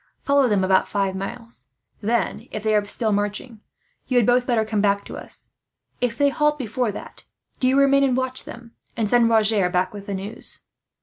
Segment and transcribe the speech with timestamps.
[0.19, 1.67] "Follow them about five miles;
[2.01, 3.59] then, if they are still marching,
[4.07, 5.51] you had both better come back to us.
[6.01, 7.23] If they halt before that,
[7.59, 10.61] do you remain and watch them; and send Roger back with the news."